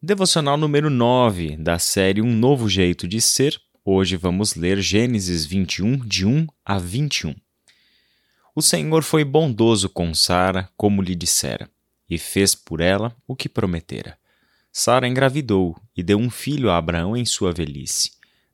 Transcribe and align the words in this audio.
Devocional 0.00 0.56
número 0.56 0.88
9 0.88 1.56
da 1.56 1.76
série 1.76 2.22
Um 2.22 2.32
Novo 2.32 2.68
Jeito 2.68 3.08
de 3.08 3.20
Ser. 3.20 3.60
Hoje 3.84 4.16
vamos 4.16 4.54
ler 4.54 4.80
Gênesis 4.80 5.44
21, 5.44 5.98
de 6.06 6.24
1 6.24 6.46
a 6.64 6.78
21. 6.78 7.34
O 8.54 8.62
Senhor 8.62 9.02
foi 9.02 9.24
bondoso 9.24 9.88
com 9.88 10.14
Sara, 10.14 10.70
como 10.76 11.02
lhe 11.02 11.16
dissera, 11.16 11.68
e 12.08 12.16
fez 12.16 12.54
por 12.54 12.80
ela 12.80 13.12
o 13.26 13.34
que 13.34 13.48
prometera. 13.48 14.16
Sara 14.70 15.08
engravidou 15.08 15.76
e 15.96 16.02
deu 16.04 16.16
um 16.16 16.30
filho 16.30 16.70
a 16.70 16.76
Abraão 16.76 17.16
em 17.16 17.24
sua 17.24 17.50
velhice, 17.50 18.12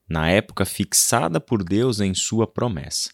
na 0.08 0.30
época 0.30 0.64
fixada 0.64 1.38
por 1.38 1.62
Deus 1.62 2.00
em 2.00 2.14
sua 2.14 2.46
promessa. 2.46 3.10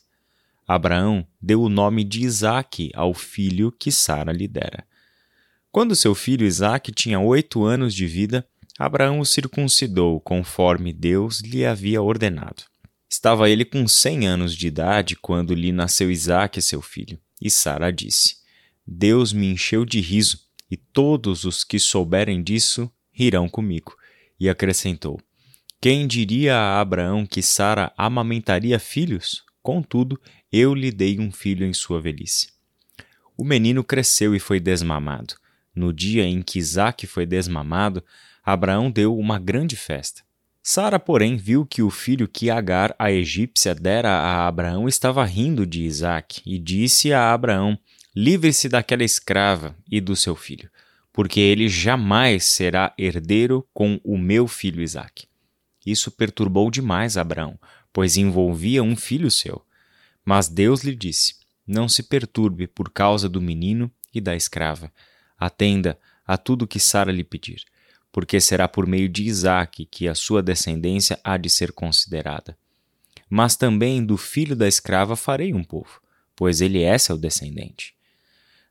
Abraão 0.68 1.26
deu 1.42 1.60
o 1.62 1.68
nome 1.68 2.04
de 2.04 2.20
Isaque 2.24 2.92
ao 2.94 3.12
filho 3.12 3.72
que 3.72 3.90
Sara 3.90 4.30
lhe 4.30 4.46
dera. 4.46 4.86
Quando 5.72 5.94
seu 5.94 6.16
filho 6.16 6.44
Isaque 6.44 6.90
tinha 6.90 7.20
oito 7.20 7.64
anos 7.64 7.94
de 7.94 8.04
vida, 8.04 8.44
Abraão 8.76 9.20
o 9.20 9.24
circuncidou 9.24 10.20
conforme 10.20 10.92
Deus 10.92 11.40
lhe 11.40 11.64
havia 11.64 12.02
ordenado. 12.02 12.64
Estava 13.08 13.48
ele 13.48 13.64
com 13.64 13.86
cem 13.86 14.26
anos 14.26 14.56
de 14.56 14.66
idade 14.66 15.14
quando 15.14 15.54
lhe 15.54 15.70
nasceu 15.70 16.10
Isaque, 16.10 16.60
seu 16.60 16.82
filho. 16.82 17.18
E 17.40 17.48
Sara 17.48 17.92
disse: 17.92 18.36
Deus 18.84 19.32
me 19.32 19.46
encheu 19.46 19.84
de 19.84 20.00
riso, 20.00 20.40
e 20.68 20.76
todos 20.76 21.44
os 21.44 21.62
que 21.62 21.78
souberem 21.78 22.42
disso 22.42 22.90
rirão 23.12 23.48
comigo. 23.48 23.94
E 24.40 24.48
acrescentou: 24.48 25.20
Quem 25.80 26.06
diria 26.06 26.56
a 26.56 26.80
Abraão 26.80 27.24
que 27.24 27.42
Sara 27.42 27.92
amamentaria 27.96 28.78
filhos? 28.80 29.44
Contudo, 29.62 30.20
eu 30.50 30.74
lhe 30.74 30.90
dei 30.90 31.20
um 31.20 31.30
filho 31.30 31.64
em 31.64 31.72
sua 31.72 32.00
velhice. 32.00 32.48
O 33.36 33.44
menino 33.44 33.84
cresceu 33.84 34.34
e 34.34 34.40
foi 34.40 34.58
desmamado. 34.58 35.39
No 35.74 35.92
dia 35.92 36.24
em 36.24 36.42
que 36.42 36.58
Isaac 36.58 37.06
foi 37.06 37.24
desmamado, 37.24 38.02
Abraão 38.44 38.90
deu 38.90 39.16
uma 39.16 39.38
grande 39.38 39.76
festa. 39.76 40.22
Sara, 40.62 40.98
porém, 40.98 41.36
viu 41.36 41.64
que 41.64 41.82
o 41.82 41.90
filho 41.90 42.28
que 42.28 42.50
Agar, 42.50 42.94
a 42.98 43.10
egípcia, 43.10 43.74
dera 43.74 44.10
a 44.10 44.46
Abraão 44.46 44.88
estava 44.88 45.24
rindo 45.24 45.66
de 45.66 45.82
Isaac 45.84 46.42
e 46.44 46.58
disse 46.58 47.12
a 47.12 47.32
Abraão: 47.32 47.78
Livre-se 48.14 48.68
daquela 48.68 49.04
escrava 49.04 49.74
e 49.90 50.00
do 50.00 50.14
seu 50.14 50.36
filho, 50.36 50.70
porque 51.12 51.40
ele 51.40 51.68
jamais 51.68 52.44
será 52.44 52.92
herdeiro 52.98 53.66
com 53.72 53.98
o 54.04 54.18
meu 54.18 54.46
filho 54.46 54.82
Isaac. 54.82 55.26
Isso 55.86 56.10
perturbou 56.10 56.70
demais 56.70 57.16
Abraão, 57.16 57.58
pois 57.92 58.16
envolvia 58.18 58.82
um 58.82 58.96
filho 58.96 59.30
seu. 59.30 59.64
Mas 60.24 60.46
Deus 60.46 60.82
lhe 60.82 60.94
disse: 60.94 61.36
Não 61.66 61.88
se 61.88 62.02
perturbe 62.02 62.66
por 62.66 62.90
causa 62.90 63.28
do 63.28 63.40
menino 63.40 63.90
e 64.12 64.20
da 64.20 64.36
escrava 64.36 64.92
Atenda 65.40 65.98
a 66.26 66.36
tudo 66.36 66.66
que 66.66 66.78
Sara 66.78 67.10
lhe 67.10 67.24
pedir, 67.24 67.64
porque 68.12 68.40
será 68.40 68.68
por 68.68 68.86
meio 68.86 69.08
de 69.08 69.24
Isaque 69.24 69.86
que 69.86 70.06
a 70.06 70.14
sua 70.14 70.42
descendência 70.42 71.18
há 71.24 71.38
de 71.38 71.48
ser 71.48 71.72
considerada. 71.72 72.56
Mas 73.28 73.56
também 73.56 74.04
do 74.04 74.18
filho 74.18 74.54
da 74.54 74.68
escrava 74.68 75.16
farei 75.16 75.54
um 75.54 75.64
povo, 75.64 76.00
pois 76.36 76.60
ele 76.60 76.82
é 76.82 76.98
seu 76.98 77.16
descendente. 77.16 77.94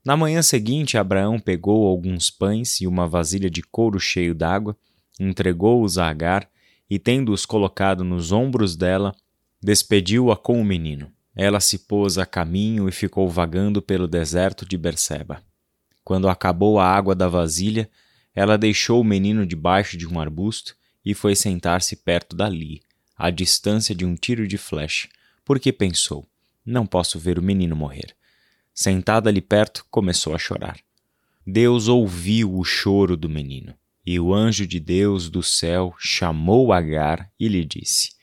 Na 0.06 0.16
manhã 0.16 0.42
seguinte, 0.42 0.98
Abraão 0.98 1.40
pegou 1.40 1.88
alguns 1.88 2.30
pães 2.30 2.80
e 2.82 2.88
uma 2.88 3.08
vasilha 3.08 3.50
de 3.50 3.62
couro 3.62 4.00
cheio 4.00 4.36
d'água, 4.36 4.78
entregou-os 5.20 5.98
a 5.98 6.08
Agar 6.08 6.50
e, 6.90 6.98
tendo-os 6.98 7.46
colocado 7.46 8.04
nos 8.04 8.32
ombros 8.32 8.76
dela, 8.76 9.14
despediu-a 9.62 10.38
com 10.38 10.62
o 10.62 10.66
menino. 10.66 11.12
Ela 11.36 11.60
se 11.60 11.80
pôs 11.80 12.18
a 12.18 12.26
caminho 12.26 12.88
e 12.88 12.92
ficou 12.92 13.28
vagando 13.30 13.82
pelo 13.82 14.08
deserto 14.08 14.66
de 14.66 14.78
Berseba. 14.78 15.42
Quando 16.10 16.28
acabou 16.28 16.80
a 16.80 16.88
água 16.88 17.14
da 17.14 17.28
vasilha, 17.28 17.88
ela 18.34 18.58
deixou 18.58 19.00
o 19.00 19.04
menino 19.04 19.46
debaixo 19.46 19.96
de 19.96 20.08
um 20.08 20.20
arbusto 20.20 20.76
e 21.06 21.14
foi 21.14 21.36
sentar-se 21.36 21.98
perto 21.98 22.36
dali, 22.36 22.82
à 23.16 23.30
distância 23.30 23.94
de 23.94 24.08
um 24.08 24.16
tiro 24.16 24.48
de 24.48 24.58
flecha, 24.58 25.08
porque 25.46 25.72
pensou: 25.72 26.28
não 26.66 26.84
posso 26.84 27.20
ver 27.20 27.38
o 27.38 27.44
menino 27.44 27.76
morrer. 27.76 28.16
Sentada 28.74 29.30
ali 29.30 29.40
perto, 29.40 29.86
começou 29.92 30.34
a 30.34 30.40
chorar. 30.40 30.80
Deus 31.46 31.88
ouviu 31.88 32.58
o 32.58 32.64
choro 32.64 33.16
do 33.16 33.30
menino, 33.30 33.76
e 34.04 34.20
o 34.20 34.34
anjo 34.34 34.66
de 34.66 34.80
Deus 34.80 35.30
do 35.30 35.44
céu 35.44 35.94
chamou 36.00 36.74
Agar 36.74 37.32
e 37.40 37.48
lhe 37.48 37.64
disse: 37.64 38.14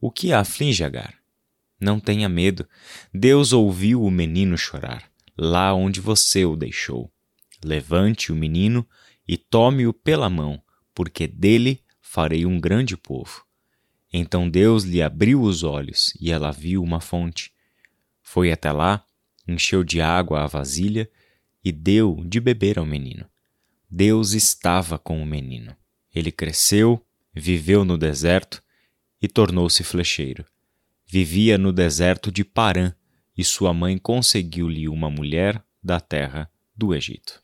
O 0.00 0.12
que 0.12 0.32
a 0.32 0.38
aflige, 0.38 0.84
Agar? 0.84 1.12
Não 1.80 1.98
tenha 1.98 2.28
medo. 2.28 2.68
Deus 3.12 3.52
ouviu 3.52 4.04
o 4.04 4.12
menino 4.12 4.56
chorar, 4.56 5.10
lá 5.36 5.74
onde 5.74 6.00
você 6.00 6.44
o 6.44 6.54
deixou. 6.54 7.12
Levante 7.64 8.32
o 8.32 8.36
menino 8.36 8.86
e 9.26 9.36
tome-o 9.36 9.92
pela 9.92 10.28
mão, 10.28 10.62
porque 10.94 11.26
dele 11.26 11.80
farei 12.00 12.44
um 12.44 12.60
grande 12.60 12.96
povo. 12.96 13.44
Então 14.12 14.48
Deus 14.48 14.84
lhe 14.84 15.00
abriu 15.00 15.40
os 15.40 15.62
olhos 15.62 16.12
e 16.20 16.30
ela 16.30 16.50
viu 16.50 16.82
uma 16.82 17.00
fonte. 17.00 17.52
Foi 18.20 18.52
até 18.52 18.70
lá, 18.70 19.04
encheu 19.48 19.82
de 19.82 20.00
água 20.00 20.42
a 20.42 20.46
vasilha 20.46 21.10
e 21.64 21.72
deu 21.72 22.22
de 22.26 22.40
beber 22.40 22.78
ao 22.78 22.84
menino. 22.84 23.26
Deus 23.90 24.32
estava 24.32 24.98
com 24.98 25.22
o 25.22 25.26
menino. 25.26 25.74
Ele 26.14 26.30
cresceu, 26.30 27.04
viveu 27.34 27.84
no 27.84 27.96
deserto 27.96 28.62
e 29.20 29.28
tornou-se 29.28 29.82
flecheiro. 29.84 30.44
Vivia 31.06 31.56
no 31.56 31.72
deserto 31.72 32.30
de 32.32 32.44
Parã 32.44 32.92
e 33.36 33.44
sua 33.44 33.72
mãe 33.72 33.96
conseguiu-lhe 33.98 34.88
uma 34.88 35.08
mulher 35.08 35.62
da 35.82 36.00
terra 36.00 36.50
do 36.76 36.94
Egito. 36.94 37.41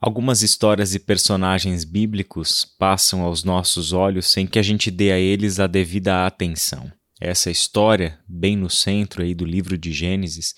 Algumas 0.00 0.40
histórias 0.40 0.94
e 0.94 0.98
personagens 0.98 1.84
bíblicos 1.84 2.64
passam 2.78 3.20
aos 3.20 3.44
nossos 3.44 3.92
olhos 3.92 4.26
sem 4.28 4.46
que 4.46 4.58
a 4.58 4.62
gente 4.62 4.90
dê 4.90 5.12
a 5.12 5.18
eles 5.18 5.60
a 5.60 5.66
devida 5.66 6.24
atenção. 6.24 6.90
Essa 7.20 7.50
história, 7.50 8.18
bem 8.26 8.56
no 8.56 8.70
centro 8.70 9.22
aí 9.22 9.34
do 9.34 9.44
livro 9.44 9.76
de 9.76 9.92
Gênesis, 9.92 10.54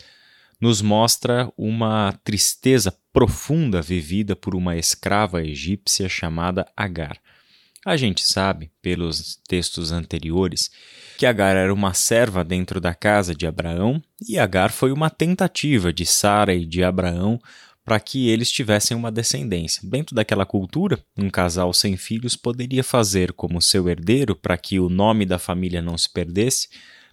nos 0.60 0.80
mostra 0.80 1.52
uma 1.58 2.12
tristeza 2.22 2.96
profunda 3.12 3.82
vivida 3.82 4.36
por 4.36 4.54
uma 4.54 4.76
escrava 4.76 5.42
egípcia 5.42 6.08
chamada 6.08 6.64
Agar. 6.76 7.18
A 7.84 7.96
gente 7.96 8.22
sabe, 8.24 8.70
pelos 8.80 9.40
textos 9.48 9.90
anteriores, 9.90 10.70
que 11.18 11.26
Agar 11.26 11.56
era 11.56 11.74
uma 11.74 11.94
serva 11.94 12.44
dentro 12.44 12.80
da 12.80 12.94
casa 12.94 13.34
de 13.34 13.44
Abraão 13.44 14.00
e 14.24 14.38
Agar 14.38 14.70
foi 14.70 14.92
uma 14.92 15.10
tentativa 15.10 15.92
de 15.92 16.06
Sara 16.06 16.54
e 16.54 16.64
de 16.64 16.84
Abraão 16.84 17.40
para 17.84 17.98
que 17.98 18.28
eles 18.28 18.50
tivessem 18.50 18.96
uma 18.96 19.10
descendência. 19.10 19.82
Dentro 19.84 20.14
daquela 20.14 20.46
cultura, 20.46 20.98
um 21.16 21.28
casal 21.28 21.72
sem 21.72 21.96
filhos 21.96 22.36
poderia 22.36 22.84
fazer 22.84 23.32
como 23.32 23.60
seu 23.60 23.88
herdeiro, 23.88 24.36
para 24.36 24.56
que 24.56 24.78
o 24.78 24.88
nome 24.88 25.26
da 25.26 25.38
família 25.38 25.82
não 25.82 25.98
se 25.98 26.12
perdesse, 26.12 26.68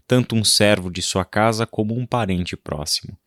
tanto 0.08 0.36
um 0.36 0.44
servo 0.44 0.92
de 0.92 1.02
sua 1.02 1.26
casa 1.26 1.66
como 1.66 1.98
um 1.98 2.06
parente 2.06 2.56
próximo. 2.56 3.18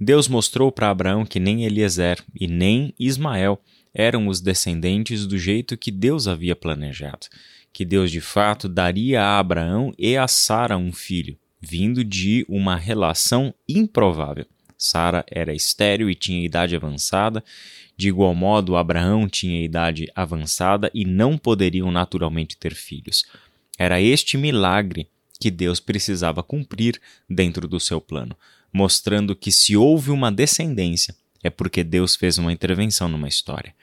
Deus 0.00 0.28
mostrou 0.28 0.72
para 0.72 0.90
Abraão 0.90 1.24
que 1.24 1.38
nem 1.38 1.64
Eliezer 1.64 2.22
e 2.38 2.46
nem 2.46 2.92
Ismael 2.98 3.60
eram 3.92 4.26
os 4.26 4.40
descendentes 4.40 5.26
do 5.26 5.38
jeito 5.38 5.76
que 5.76 5.92
Deus 5.92 6.26
havia 6.26 6.56
planejado, 6.56 7.28
que 7.72 7.84
Deus 7.84 8.10
de 8.10 8.20
fato 8.20 8.68
daria 8.68 9.22
a 9.22 9.38
Abraão 9.38 9.92
e 9.96 10.16
a 10.16 10.26
Sara 10.26 10.76
um 10.76 10.92
filho, 10.92 11.38
vindo 11.60 12.04
de 12.04 12.44
uma 12.48 12.76
relação 12.76 13.54
improvável. 13.68 14.46
Sara 14.76 15.24
era 15.30 15.54
estéril 15.54 16.10
e 16.10 16.14
tinha 16.14 16.44
idade 16.44 16.74
avançada. 16.76 17.42
De 17.96 18.08
igual 18.08 18.34
modo, 18.34 18.76
Abraão 18.76 19.28
tinha 19.28 19.64
idade 19.64 20.10
avançada 20.14 20.90
e 20.92 21.04
não 21.04 21.38
poderiam 21.38 21.90
naturalmente 21.90 22.56
ter 22.56 22.74
filhos. 22.74 23.24
Era 23.78 24.00
este 24.00 24.36
milagre 24.36 25.08
que 25.40 25.50
Deus 25.50 25.80
precisava 25.80 26.42
cumprir 26.42 27.00
dentro 27.28 27.66
do 27.66 27.80
seu 27.80 28.00
plano, 28.00 28.36
mostrando 28.72 29.36
que 29.36 29.52
se 29.52 29.76
houve 29.76 30.10
uma 30.10 30.30
descendência, 30.32 31.14
é 31.42 31.50
porque 31.50 31.84
Deus 31.84 32.16
fez 32.16 32.38
uma 32.38 32.52
intervenção 32.52 33.08
numa 33.08 33.28
história. 33.28 33.74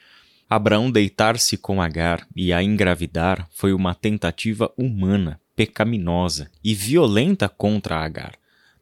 Abraão 0.50 0.90
deitar-se 0.90 1.56
com 1.56 1.80
Agar 1.80 2.26
e 2.36 2.52
a 2.52 2.62
engravidar 2.62 3.48
foi 3.52 3.72
uma 3.72 3.94
tentativa 3.94 4.70
humana, 4.76 5.40
pecaminosa 5.56 6.50
e 6.62 6.74
violenta 6.74 7.48
contra 7.48 8.04
Agar. 8.04 8.34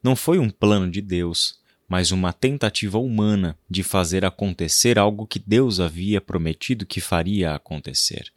Não 0.03 0.17
foi 0.17 0.39
um 0.39 0.51
plano 0.51 0.91
de 0.91 1.01
Deus, 1.01 1.60
mas 1.91 2.13
uma 2.13 2.33
tentativa 2.33 3.01
humana 3.01 3.59
de 3.69 3.83
fazer 3.83 4.25
acontecer 4.25 4.97
algo 4.97 5.27
que 5.27 5.41
Deus 5.41 5.81
havia 5.81 6.21
prometido 6.21 6.87
que 6.87 7.01
faria 7.01 7.53
acontecer. 7.53 8.33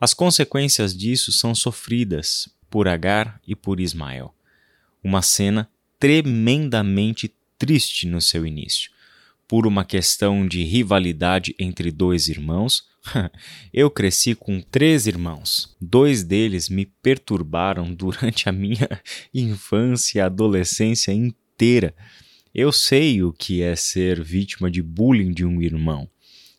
As 0.00 0.14
consequências 0.14 0.96
disso 0.96 1.30
são 1.30 1.54
sofridas 1.54 2.48
por 2.70 2.88
Agar 2.88 3.38
e 3.46 3.54
por 3.54 3.80
Ismael. 3.80 4.34
Uma 5.04 5.20
cena 5.20 5.68
tremendamente 5.98 7.30
triste 7.58 8.06
no 8.06 8.18
seu 8.18 8.46
início. 8.46 8.90
Por 9.46 9.66
uma 9.66 9.84
questão 9.84 10.48
de 10.48 10.64
rivalidade 10.64 11.54
entre 11.58 11.90
dois 11.90 12.28
irmãos, 12.28 12.88
eu 13.74 13.90
cresci 13.90 14.34
com 14.34 14.58
três 14.58 15.06
irmãos. 15.06 15.76
Dois 15.78 16.22
deles 16.22 16.70
me 16.70 16.86
perturbaram 16.86 17.92
durante 17.92 18.48
a 18.48 18.52
minha 18.52 18.88
infância 19.34 20.20
e 20.20 20.22
adolescência 20.22 21.12
inteira. 21.12 21.94
Eu 22.52 22.72
sei 22.72 23.22
o 23.22 23.32
que 23.32 23.62
é 23.62 23.76
ser 23.76 24.22
vítima 24.22 24.68
de 24.68 24.82
bullying 24.82 25.32
de 25.32 25.44
um 25.44 25.62
irmão. 25.62 26.08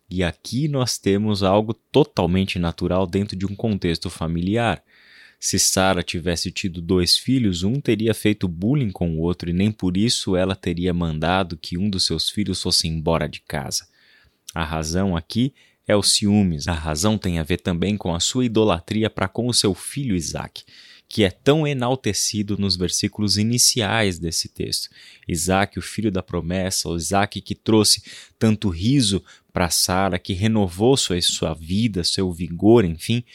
E 0.10 0.24
aqui 0.24 0.70
nós 0.70 0.98
temos 0.98 1.44
algo 1.44 1.74
totalmente 1.74 2.58
natural 2.58 3.06
dentro 3.06 3.36
de 3.36 3.46
um 3.46 3.54
contexto 3.54 4.10
familiar. 4.10 4.82
Se 5.38 5.60
Sara 5.60 6.02
tivesse 6.02 6.50
tido 6.50 6.82
dois 6.82 7.18
filhos, 7.18 7.64
um 7.64 7.82
teria 7.82 8.14
feito 8.14 8.48
bullying 8.48 8.92
com 8.92 9.16
o 9.16 9.20
outro 9.20 9.50
e 9.50 9.54
nem 9.54 9.70
por 9.70 9.98
isso 9.98 10.36
ela 10.36 10.56
teria 10.56 10.94
mandado 10.94 11.58
que 11.58 11.78
um 11.78 11.90
dos 11.90 12.06
seus 12.06 12.30
filhos 12.30 12.62
fosse 12.62 12.88
embora 12.88 13.28
de 13.28 13.42
casa. 13.42 13.86
A 14.56 14.64
razão 14.64 15.18
aqui 15.18 15.54
é 15.86 15.96
o 15.96 16.04
ciúmes. 16.04 16.70
A 16.70 16.74
razão 16.74 17.18
tem 17.18 17.38
a 17.38 17.44
ver 17.44 17.58
também 17.58 17.98
com 17.98 18.16
a 18.16 18.20
sua 18.20 18.46
idolatria 18.46 19.10
para 19.10 19.28
com 19.28 19.48
o 19.48 19.54
seu 19.54 19.74
filho 19.74 20.16
Isaac, 20.16 20.64
que 21.12 21.26
é 21.26 21.30
tão 21.30 21.68
enaltecido 21.68 22.58
nos 22.58 22.78
versículos 22.78 23.38
iniciais 23.38 24.18
desse 24.18 24.48
texto. 24.48 24.90
Isaac, 25.28 25.78
o 25.78 25.82
filho 25.82 26.10
da 26.10 26.24
promessa, 26.24 26.88
o 26.88 26.96
Isaac 26.96 27.42
que 27.42 27.54
trouxe 27.54 28.02
tanto 28.40 28.70
riso 28.70 29.22
para 29.52 29.70
Sara, 29.70 30.18
que 30.18 30.32
renovou 30.32 30.96
sua, 30.96 31.22
sua 31.22 31.54
vida, 31.54 32.06
seu 32.06 32.32
vigor, 32.32 32.86
enfim. 32.86 33.26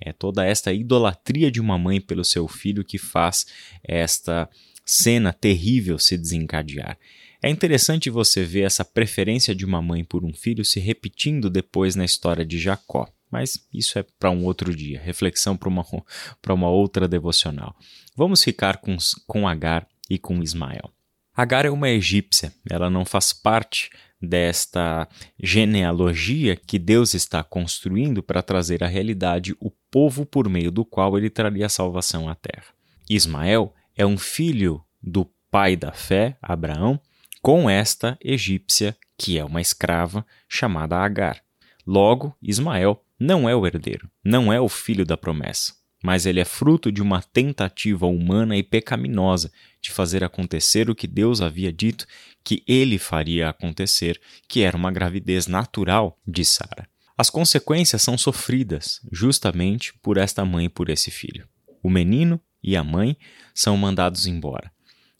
É 0.00 0.10
toda 0.10 0.42
esta 0.42 0.72
idolatria 0.72 1.50
de 1.50 1.60
uma 1.60 1.76
mãe 1.76 2.00
pelo 2.00 2.24
seu 2.24 2.48
filho 2.48 2.82
que 2.82 2.96
faz 2.96 3.44
esta 3.84 4.48
cena 4.82 5.30
terrível 5.30 5.98
se 5.98 6.16
desencadear. 6.16 6.98
É 7.42 7.50
interessante 7.50 8.08
você 8.08 8.42
ver 8.42 8.62
essa 8.62 8.86
preferência 8.86 9.54
de 9.54 9.66
uma 9.66 9.82
mãe 9.82 10.02
por 10.02 10.24
um 10.24 10.32
filho 10.32 10.64
se 10.64 10.80
repetindo 10.80 11.50
depois 11.50 11.94
na 11.94 12.06
história 12.06 12.44
de 12.44 12.58
Jacó. 12.58 13.06
Mas 13.30 13.66
isso 13.72 13.98
é 13.98 14.04
para 14.18 14.30
um 14.30 14.44
outro 14.44 14.74
dia, 14.74 15.00
reflexão 15.00 15.56
para 15.56 15.68
uma, 15.68 15.84
uma 16.48 16.68
outra 16.68 17.06
devocional. 17.06 17.76
Vamos 18.16 18.42
ficar 18.42 18.78
com, 18.78 18.96
com 19.26 19.46
Agar 19.46 19.86
e 20.08 20.18
com 20.18 20.42
Ismael. 20.42 20.90
Agar 21.36 21.64
é 21.64 21.70
uma 21.70 21.88
egípcia, 21.88 22.52
ela 22.68 22.90
não 22.90 23.04
faz 23.04 23.32
parte 23.32 23.90
desta 24.20 25.08
genealogia 25.40 26.56
que 26.56 26.78
Deus 26.78 27.14
está 27.14 27.44
construindo 27.44 28.22
para 28.22 28.42
trazer 28.42 28.82
à 28.82 28.88
realidade 28.88 29.54
o 29.60 29.70
povo 29.90 30.26
por 30.26 30.48
meio 30.48 30.72
do 30.72 30.84
qual 30.84 31.16
ele 31.16 31.30
traria 31.30 31.68
salvação 31.68 32.28
à 32.28 32.34
terra. 32.34 32.66
Ismael 33.08 33.72
é 33.96 34.04
um 34.04 34.18
filho 34.18 34.82
do 35.00 35.30
pai 35.50 35.76
da 35.76 35.92
fé, 35.92 36.36
Abraão, 36.42 37.00
com 37.40 37.70
esta 37.70 38.18
egípcia, 38.20 38.96
que 39.16 39.38
é 39.38 39.44
uma 39.44 39.60
escrava 39.60 40.26
chamada 40.48 40.96
Agar. 40.96 41.40
Logo, 41.88 42.36
Ismael 42.42 43.02
não 43.18 43.48
é 43.48 43.56
o 43.56 43.66
herdeiro, 43.66 44.10
não 44.22 44.52
é 44.52 44.60
o 44.60 44.68
filho 44.68 45.06
da 45.06 45.16
promessa, 45.16 45.72
mas 46.04 46.26
ele 46.26 46.38
é 46.38 46.44
fruto 46.44 46.92
de 46.92 47.00
uma 47.00 47.22
tentativa 47.22 48.06
humana 48.06 48.58
e 48.58 48.62
pecaminosa 48.62 49.50
de 49.80 49.90
fazer 49.90 50.22
acontecer 50.22 50.90
o 50.90 50.94
que 50.94 51.06
Deus 51.06 51.40
havia 51.40 51.72
dito 51.72 52.06
que 52.44 52.62
ele 52.68 52.98
faria 52.98 53.48
acontecer, 53.48 54.20
que 54.46 54.60
era 54.60 54.76
uma 54.76 54.92
gravidez 54.92 55.46
natural 55.46 56.18
de 56.26 56.44
Sara. 56.44 56.86
As 57.16 57.30
consequências 57.30 58.02
são 58.02 58.18
sofridas 58.18 59.00
justamente 59.10 59.94
por 60.02 60.18
esta 60.18 60.44
mãe 60.44 60.66
e 60.66 60.68
por 60.68 60.90
esse 60.90 61.10
filho. 61.10 61.48
O 61.82 61.88
menino 61.88 62.38
e 62.62 62.76
a 62.76 62.84
mãe 62.84 63.16
são 63.54 63.78
mandados 63.78 64.26
embora. 64.26 64.70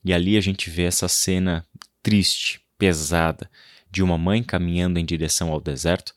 E 0.05 0.13
ali 0.13 0.37
a 0.37 0.41
gente 0.43 0.69
vê 0.69 0.83
essa 0.83 1.09
cena 1.09 1.65
triste, 2.03 2.61
pesada, 2.77 3.51
de 3.91 4.03
uma 4.03 4.19
mãe 4.19 4.43
caminhando 4.43 4.99
em 4.99 5.05
direção 5.07 5.51
ao 5.51 5.63
deserto, 5.63 6.13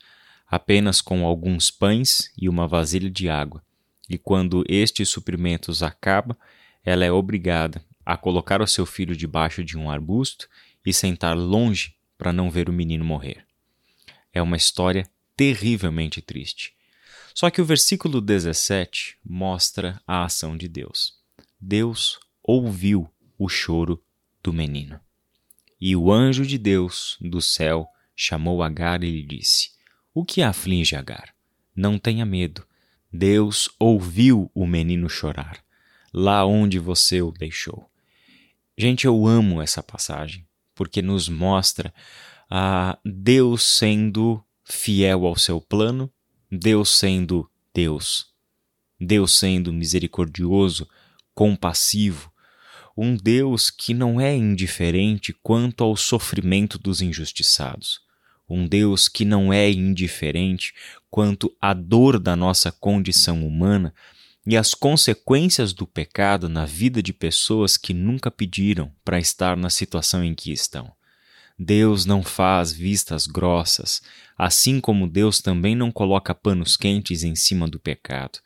apenas 0.52 1.00
com 1.00 1.26
alguns 1.26 1.72
pães 1.72 2.30
e 2.38 2.50
uma 2.50 2.68
vasilha 2.68 3.10
de 3.10 3.30
água. 3.30 3.64
E 4.10 4.18
quando 4.18 4.66
estes 4.68 5.08
suprimentos 5.08 5.82
acabam, 5.82 6.36
ela 6.84 7.06
é 7.06 7.12
obrigada 7.12 7.82
a 8.06 8.18
colocar 8.18 8.62
o 8.62 8.68
seu 8.68 8.86
filho 8.86 9.16
debaixo 9.16 9.64
de 9.64 9.78
um 9.78 9.90
arbusto 9.90 10.50
e 10.86 10.92
sentar 10.92 11.38
longe 11.38 11.96
para 12.18 12.34
não 12.34 12.52
ver 12.52 12.70
o 12.70 12.74
menino 12.74 13.06
morrer. 13.06 13.46
É 14.34 14.42
uma 14.42 14.58
história 14.58 15.10
terrivelmente 15.38 16.22
triste. 16.22 16.74
Só 17.34 17.50
que 17.50 17.62
o 17.62 17.66
versículo 17.66 18.20
17 18.20 19.18
mostra 19.24 20.02
a 20.06 20.26
ação 20.26 20.58
de 20.58 20.68
Deus. 20.68 21.14
Deus 21.60 22.20
ouviu 22.44 23.10
o 23.38 23.48
choro 23.48 24.04
do 24.44 24.52
menino. 24.52 25.00
E 25.80 25.96
o 25.96 26.12
anjo 26.12 26.46
de 26.46 26.58
Deus 26.58 27.18
do 27.22 27.42
céu 27.42 27.88
chamou 28.14 28.62
Agar 28.62 29.02
e 29.02 29.10
lhe 29.10 29.24
disse: 29.24 29.72
O 30.14 30.26
que 30.26 30.42
aflige 30.42 30.96
Agar? 30.96 31.34
Não 31.74 31.98
tenha 31.98 32.26
medo. 32.26 32.66
Deus 33.12 33.70
ouviu 33.80 34.52
o 34.54 34.68
menino 34.68 35.10
chorar, 35.10 35.64
lá 36.14 36.46
onde 36.46 36.80
você 36.80 37.22
o 37.22 37.32
deixou. 37.32 37.90
Gente, 38.78 39.06
eu 39.06 39.26
amo 39.26 39.62
essa 39.62 39.82
passagem, 39.82 40.46
porque 40.76 41.02
nos 41.02 41.30
mostra 41.30 41.94
a 42.50 42.98
Deus 43.06 43.64
sendo 43.64 44.44
fiel 44.66 45.26
ao 45.26 45.38
seu 45.38 45.62
plano, 45.62 46.12
Deus 46.52 46.90
sendo 46.90 47.50
Deus, 47.74 48.28
Deus 49.00 49.38
sendo 49.38 49.72
misericordioso, 49.72 50.90
compassivo, 51.34 52.32
um 52.98 53.16
Deus 53.16 53.70
que 53.70 53.94
não 53.94 54.20
é 54.20 54.36
indiferente 54.36 55.34
quanto 55.42 55.86
ao 55.86 55.96
sofrimento 55.96 56.78
dos 56.78 57.02
injustiçados, 57.02 58.02
um 58.52 58.68
Deus 58.68 59.08
que 59.08 59.24
não 59.24 59.54
é 59.54 59.72
indiferente 59.72 60.74
quanto 61.10 61.56
à 61.62 61.74
dor 61.74 62.20
da 62.20 62.36
nossa 62.36 62.72
condição 62.72 63.48
humana 63.48 63.94
e 64.46 64.58
as 64.58 64.74
consequências 64.74 65.72
do 65.72 65.88
pecado 65.88 66.50
na 66.50 66.66
vida 66.66 67.02
de 67.02 67.14
pessoas 67.14 67.78
que 67.78 67.94
nunca 67.94 68.30
pediram 68.30 68.92
para 69.06 69.20
estar 69.20 69.56
na 69.56 69.70
situação 69.70 70.24
em 70.24 70.36
que 70.36 70.52
estão. 70.52 70.92
Deus 71.58 72.06
não 72.06 72.24
faz 72.24 72.74
vistas 72.74 73.28
grossas, 73.28 74.02
assim 74.38 74.82
como 74.82 75.08
Deus 75.08 75.40
também 75.40 75.76
não 75.76 75.92
coloca 75.92 76.34
panos 76.34 76.76
quentes 76.76 77.24
em 77.24 77.36
cima 77.36 77.68
do 77.68 77.80
pecado. 77.80 78.40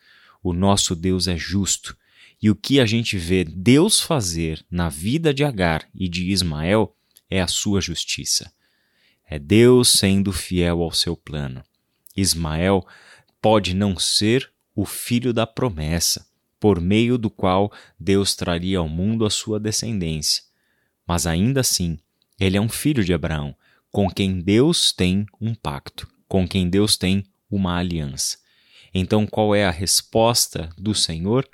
O 0.44 0.54
nosso 0.54 0.96
Deus 0.96 1.28
é 1.28 1.38
justo 1.38 1.98
e 2.42 2.51
o 2.51 2.56
que 2.56 2.80
a 2.80 2.86
gente 2.86 3.18
vê 3.18 3.44
Deus 3.44 4.01
fazer 4.01 4.63
na 4.69 4.90
vida 4.90 5.34
de 5.34 5.44
Agar 5.44 5.88
e 5.96 6.08
de 6.10 6.30
Ismael 6.30 6.96
é 7.30 7.42
a 7.42 7.48
sua 7.48 7.80
justiça. 7.81 8.54
É 9.27 9.39
Deus 9.39 9.89
sendo 9.89 10.31
fiel 10.31 10.81
ao 10.81 10.92
seu 10.92 11.16
plano. 11.16 11.63
Ismael 12.16 12.86
pode 13.42 13.74
não 13.74 13.98
ser 13.98 14.51
o 14.75 14.86
filho 14.86 15.33
da 15.33 15.48
promessa, 15.48 16.25
por 16.60 16.80
meio 16.80 17.18
do 17.18 17.30
qual 17.30 17.72
Deus 18.00 18.36
traria 18.36 18.80
ao 18.80 18.88
mundo 18.88 19.25
a 19.25 19.30
sua 19.30 19.60
descendência. 19.60 20.44
Mas 21.07 21.27
ainda 21.27 21.62
assim, 21.62 21.98
ele 22.39 22.57
é 22.57 22.62
um 22.62 22.69
filho 22.69 23.04
de 23.04 23.13
Abraão, 23.13 23.56
com 23.92 24.10
quem 24.10 24.39
Deus 24.39 24.92
tem 24.92 25.25
um 25.39 25.54
pacto, 25.54 26.07
com 26.27 26.48
quem 26.48 26.69
Deus 26.69 26.98
tem 26.98 27.24
uma 27.50 27.77
aliança. 27.77 28.38
Então, 28.94 29.27
qual 29.27 29.54
é 29.54 29.66
a 29.66 29.72
resposta 29.72 30.69
do 30.77 30.94
Senhor? 30.95 31.48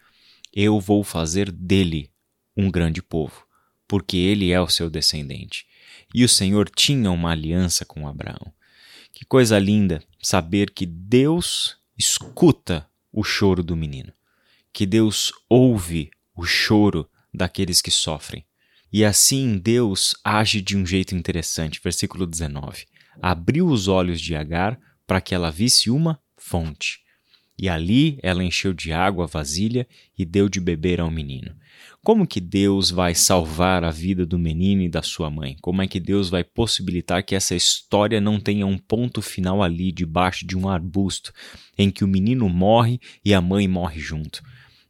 eu 0.53 0.79
vou 0.79 1.03
fazer 1.03 1.51
dele 1.51 2.11
um 2.55 2.69
grande 2.69 3.01
povo, 3.01 3.45
porque 3.87 4.17
ele 4.17 4.51
é 4.51 4.59
o 4.59 4.67
seu 4.67 4.89
descendente. 4.89 5.65
E 6.13 6.23
o 6.23 6.29
Senhor 6.29 6.69
tinha 6.69 7.11
uma 7.11 7.31
aliança 7.31 7.85
com 7.85 8.07
Abraão. 8.07 8.53
Que 9.13 9.25
coisa 9.25 9.57
linda 9.59 10.03
saber 10.21 10.71
que 10.71 10.85
Deus 10.85 11.77
escuta 11.97 12.87
o 13.11 13.23
choro 13.23 13.63
do 13.63 13.75
menino, 13.75 14.11
que 14.73 14.85
Deus 14.85 15.31
ouve 15.49 16.09
o 16.35 16.43
choro 16.43 17.09
daqueles 17.33 17.81
que 17.81 17.91
sofrem. 17.91 18.45
E 18.91 19.05
assim 19.05 19.57
Deus 19.57 20.15
age 20.23 20.61
de 20.61 20.75
um 20.75 20.85
jeito 20.85 21.15
interessante. 21.15 21.79
Versículo 21.83 22.25
19: 22.25 22.85
Abriu 23.21 23.67
os 23.67 23.87
olhos 23.87 24.19
de 24.19 24.35
Agar 24.35 24.79
para 25.05 25.21
que 25.21 25.33
ela 25.35 25.51
visse 25.51 25.89
uma 25.89 26.19
fonte. 26.37 27.01
E 27.57 27.69
ali 27.69 28.17
ela 28.23 28.43
encheu 28.43 28.73
de 28.73 28.91
água 28.91 29.25
a 29.25 29.27
vasilha 29.27 29.87
e 30.17 30.25
deu 30.25 30.49
de 30.49 30.59
beber 30.59 30.99
ao 30.99 31.11
menino. 31.11 31.55
Como 32.03 32.25
que 32.25 32.41
Deus 32.41 32.89
vai 32.89 33.13
salvar 33.13 33.83
a 33.83 33.91
vida 33.91 34.25
do 34.25 34.39
menino 34.39 34.81
e 34.81 34.89
da 34.89 35.03
sua 35.03 35.29
mãe? 35.29 35.55
Como 35.61 35.81
é 35.81 35.87
que 35.87 35.99
Deus 35.99 36.29
vai 36.29 36.43
possibilitar 36.43 37.23
que 37.23 37.35
essa 37.35 37.55
história 37.55 38.19
não 38.19 38.39
tenha 38.39 38.65
um 38.65 38.77
ponto 38.77 39.21
final 39.21 39.61
ali, 39.61 39.91
debaixo 39.91 40.45
de 40.45 40.57
um 40.57 40.67
arbusto, 40.67 41.31
em 41.77 41.91
que 41.91 42.03
o 42.03 42.07
menino 42.07 42.49
morre 42.49 42.99
e 43.23 43.33
a 43.33 43.41
mãe 43.41 43.67
morre 43.67 43.99
junto? 43.99 44.41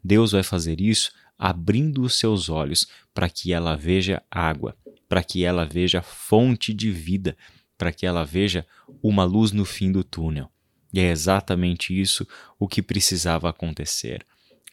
Deus 0.04 0.32
vai 0.32 0.44
fazer 0.44 0.80
isso 0.80 1.12
abrindo 1.38 2.04
os 2.04 2.20
seus 2.20 2.50
olhos 2.50 2.88
para 3.14 3.28
que 3.28 3.52
ela 3.52 3.76
veja 3.76 4.22
água, 4.30 4.78
para 5.10 5.24
que 5.24 5.44
ela 5.44 5.66
veja 5.66 6.02
fonte 6.02 6.72
de 6.74 6.92
vida, 6.92 7.36
para 7.78 7.92
que 7.92 8.06
ela 8.06 8.24
veja 8.24 8.64
uma 9.02 9.24
luz 9.24 9.52
no 9.52 9.66
fim 9.66 9.92
do 9.92 10.04
túnel. 10.04 10.51
E 10.94 11.00
é 11.00 11.10
exatamente 11.10 12.00
isso 12.00 12.28
o 12.60 12.68
que 12.68 12.82
precisava 12.82 13.50
acontecer. 13.50 14.26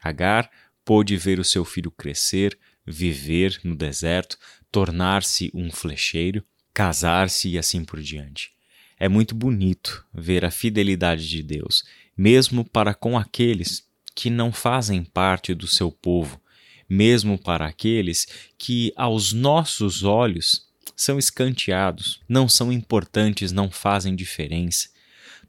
Agar 0.02 0.50
pôde 0.84 1.16
ver 1.16 1.38
o 1.38 1.44
seu 1.44 1.64
filho 1.64 1.90
crescer, 1.90 2.58
viver 2.86 3.60
no 3.62 3.76
deserto, 3.76 4.38
tornar-se 4.72 5.50
um 5.54 5.70
flecheiro, 5.70 6.44
casar-se 6.72 7.50
e 7.50 7.58
assim 7.58 7.84
por 7.84 8.00
diante. 8.00 8.52
É 8.98 9.08
muito 9.08 9.34
bonito 9.34 10.04
ver 10.12 10.44
a 10.44 10.50
fidelidade 10.50 11.28
de 11.28 11.42
Deus, 11.42 11.84
mesmo 12.16 12.64
para 12.64 12.94
com 12.94 13.16
aqueles 13.16 13.86
que 14.14 14.28
não 14.28 14.50
fazem 14.50 15.04
parte 15.04 15.54
do 15.54 15.68
seu 15.68 15.92
povo, 15.92 16.40
mesmo 16.88 17.38
para 17.38 17.66
aqueles 17.66 18.26
que, 18.58 18.92
aos 18.96 19.32
nossos 19.32 20.02
olhos, 20.02 20.66
são 20.96 21.18
escanteados, 21.18 22.20
não 22.28 22.48
são 22.48 22.72
importantes, 22.72 23.52
não 23.52 23.70
fazem 23.70 24.16
diferença 24.16 24.88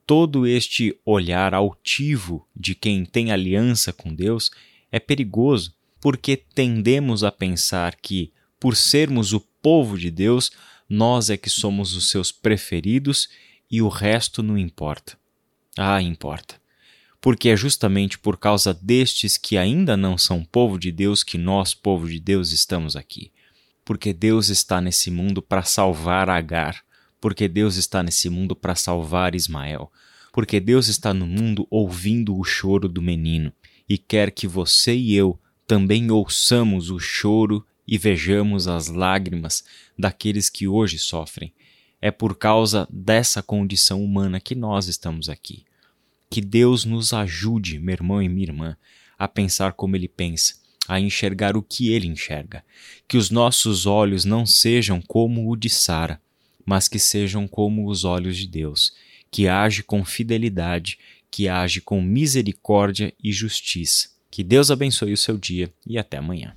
todo 0.09 0.47
este 0.47 0.99
olhar 1.05 1.53
altivo 1.53 2.43
de 2.55 2.73
quem 2.73 3.05
tem 3.05 3.31
aliança 3.31 3.93
com 3.93 4.11
Deus 4.11 4.49
é 4.91 4.99
perigoso, 4.99 5.71
porque 6.01 6.35
tendemos 6.35 7.23
a 7.23 7.31
pensar 7.31 7.95
que, 7.95 8.33
por 8.59 8.75
sermos 8.75 9.33
o 9.33 9.39
povo 9.61 9.99
de 9.99 10.09
Deus, 10.09 10.49
nós 10.89 11.29
é 11.29 11.37
que 11.37 11.47
somos 11.47 11.95
os 11.95 12.09
seus 12.09 12.31
preferidos 12.31 13.29
e 13.69 13.83
o 13.83 13.87
resto 13.87 14.41
não 14.41 14.57
importa. 14.57 15.15
Ah, 15.77 16.01
importa. 16.01 16.59
Porque 17.21 17.49
é 17.49 17.55
justamente 17.55 18.17
por 18.17 18.35
causa 18.35 18.73
destes 18.73 19.37
que 19.37 19.59
ainda 19.59 19.95
não 19.95 20.17
são 20.17 20.43
povo 20.43 20.79
de 20.79 20.91
Deus 20.91 21.21
que 21.21 21.37
nós, 21.37 21.75
povo 21.75 22.09
de 22.09 22.19
Deus, 22.19 22.51
estamos 22.51 22.95
aqui. 22.95 23.31
Porque 23.85 24.11
Deus 24.11 24.49
está 24.49 24.81
nesse 24.81 25.11
mundo 25.11 25.39
para 25.39 25.61
salvar 25.61 26.31
Agar, 26.31 26.83
porque 27.19 27.47
Deus 27.47 27.75
está 27.75 28.01
nesse 28.01 28.29
mundo 28.29 28.55
para 28.55 28.75
salvar 28.75 29.35
Ismael, 29.35 29.91
porque 30.31 30.59
Deus 30.59 30.87
está 30.87 31.13
no 31.13 31.25
mundo 31.25 31.67
ouvindo 31.69 32.37
o 32.37 32.43
choro 32.43 32.87
do 32.87 33.01
menino 33.01 33.51
e 33.87 33.97
quer 33.97 34.31
que 34.31 34.47
você 34.47 34.95
e 34.95 35.15
eu 35.15 35.39
também 35.65 36.09
ouçamos 36.11 36.89
o 36.89 36.99
choro 36.99 37.65
e 37.87 37.97
vejamos 37.97 38.67
as 38.67 38.87
lágrimas 38.87 39.63
daqueles 39.97 40.49
que 40.49 40.67
hoje 40.67 40.99
sofrem. 40.99 41.51
É 42.01 42.11
por 42.11 42.37
causa 42.37 42.87
dessa 42.91 43.41
condição 43.41 44.03
humana 44.03 44.39
que 44.39 44.55
nós 44.55 44.87
estamos 44.87 45.27
aqui. 45.27 45.65
Que 46.29 46.39
Deus 46.39 46.85
nos 46.85 47.13
ajude, 47.13 47.79
meu 47.79 47.93
irmão 47.93 48.21
e 48.21 48.29
minha 48.29 48.47
irmã, 48.47 48.77
a 49.17 49.27
pensar 49.27 49.73
como 49.73 49.95
Ele 49.95 50.07
pensa, 50.07 50.53
a 50.87 50.99
enxergar 50.99 51.57
o 51.57 51.63
que 51.63 51.91
Ele 51.91 52.07
enxerga. 52.07 52.63
Que 53.07 53.17
os 53.17 53.31
nossos 53.31 53.85
olhos 53.87 54.23
não 54.23 54.45
sejam 54.45 55.01
como 55.01 55.51
o 55.51 55.55
de 55.55 55.69
Sara, 55.69 56.21
mas 56.69 56.87
que 56.87 56.99
sejam 56.99 57.47
como 57.47 57.89
os 57.89 58.03
olhos 58.03 58.37
de 58.37 58.45
Deus, 58.45 58.93
que 59.31 59.47
age 59.47 59.81
com 59.81 60.05
fidelidade, 60.05 60.99
que 61.31 61.47
age 61.47 61.81
com 61.81 61.99
misericórdia 61.99 63.11
e 63.23 63.31
justiça. 63.31 64.09
Que 64.29 64.43
Deus 64.43 64.69
abençoe 64.69 65.11
o 65.11 65.17
seu 65.17 65.35
dia 65.35 65.73
e 65.83 65.97
até 65.97 66.17
amanhã. 66.17 66.55